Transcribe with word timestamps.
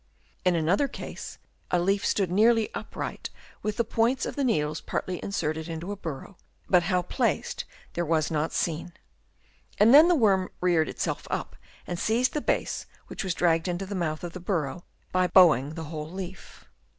In 0.43 0.55
another 0.55 0.87
case 0.87 1.37
a 1.69 1.77
leaf 1.79 2.03
stood 2.03 2.31
nearly 2.31 2.73
upright 2.73 3.29
with 3.61 3.77
the 3.77 3.83
points 3.83 4.25
of 4.25 4.35
the 4.35 4.43
needles 4.43 4.81
partly 4.81 5.23
inserted 5.23 5.69
into 5.69 5.91
a 5.91 5.95
burrow, 5.95 6.37
but 6.67 6.81
how 6.81 7.03
placed 7.03 7.65
there 7.93 8.03
was 8.03 8.31
not 8.31 8.51
seen; 8.51 8.93
and 9.77 9.93
then 9.93 10.07
the 10.07 10.15
worm 10.15 10.49
reared 10.59 10.89
itself 10.89 11.27
up 11.29 11.55
and 11.85 11.99
seized 11.99 12.33
the 12.33 12.41
base, 12.41 12.87
which 13.09 13.23
was 13.23 13.35
dragged 13.35 13.67
into 13.67 13.85
the 13.85 13.93
mouth 13.93 14.23
of 14.23 14.33
the 14.33 14.39
burrow 14.39 14.85
by 15.11 15.27
bowing 15.27 15.75
the 15.75 15.83
whole 15.83 16.09
leaf. 16.09 16.65